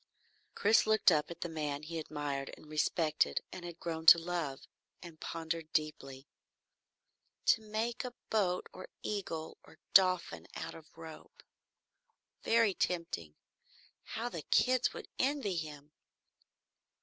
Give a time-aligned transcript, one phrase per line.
[0.55, 4.61] Chris looked up at the man he admired and respected and had grown to love,
[5.03, 6.27] and pondered deeply.
[7.45, 11.43] To make a boat or eagle or dolphin out of rope?
[12.41, 13.35] Very tempting!
[14.17, 15.91] How the kids would envy him!